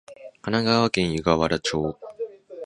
[0.41, 1.95] 神奈川県湯河原町